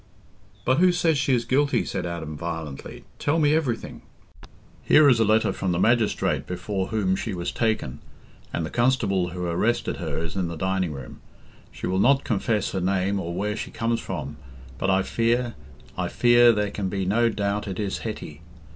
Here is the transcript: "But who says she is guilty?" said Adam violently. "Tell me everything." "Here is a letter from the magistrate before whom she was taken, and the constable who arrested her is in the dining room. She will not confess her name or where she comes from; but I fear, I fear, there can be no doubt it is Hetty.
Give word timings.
"But 0.65 0.79
who 0.79 0.91
says 0.91 1.19
she 1.19 1.35
is 1.35 1.45
guilty?" 1.45 1.85
said 1.85 2.07
Adam 2.07 2.35
violently. 2.35 3.03
"Tell 3.19 3.37
me 3.37 3.53
everything." 3.53 4.01
"Here 4.83 5.07
is 5.07 5.19
a 5.19 5.23
letter 5.23 5.53
from 5.53 5.73
the 5.73 5.77
magistrate 5.77 6.47
before 6.47 6.87
whom 6.87 7.15
she 7.15 7.35
was 7.35 7.51
taken, 7.51 7.99
and 8.51 8.65
the 8.65 8.71
constable 8.71 9.29
who 9.29 9.45
arrested 9.45 9.97
her 9.97 10.17
is 10.17 10.35
in 10.35 10.47
the 10.47 10.57
dining 10.57 10.91
room. 10.91 11.21
She 11.71 11.85
will 11.85 11.99
not 11.99 12.23
confess 12.23 12.71
her 12.71 12.81
name 12.81 13.19
or 13.19 13.35
where 13.35 13.55
she 13.55 13.69
comes 13.69 13.99
from; 13.99 14.37
but 14.79 14.89
I 14.89 15.03
fear, 15.03 15.53
I 15.95 16.07
fear, 16.07 16.51
there 16.51 16.71
can 16.71 16.89
be 16.89 17.05
no 17.05 17.29
doubt 17.29 17.67
it 17.67 17.79
is 17.79 17.99
Hetty. 17.99 18.41